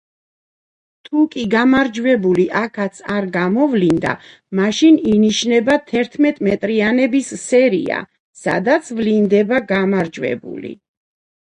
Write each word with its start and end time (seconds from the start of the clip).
თუკი 1.09 1.43
გამარჯვებული 1.55 2.45
აქაც 2.61 3.01
არ 3.17 3.27
გამოვლინდა, 3.35 4.15
მაშინ 4.61 4.99
ინიშნება 5.13 5.79
თერთმეტრიანების 5.93 7.31
სერია, 7.47 8.03
სადაც 8.47 8.93
ვლინდება 9.01 9.63
გამარჯვებული. 9.77 10.77